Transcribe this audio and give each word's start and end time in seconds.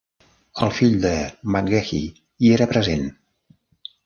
El 0.67 0.71
fill 0.77 0.95
de 1.03 1.11
McGahey 1.57 2.09
hi 2.47 2.51
era 2.57 2.69
present. 2.73 3.07